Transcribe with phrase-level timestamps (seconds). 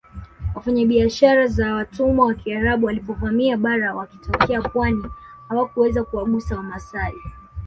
[0.55, 5.03] Wafanyabiashara za watumwa wa Kiarabu walipovamia bara wakitokea pwani
[5.49, 7.15] hawakuweza kuwagusa wamasai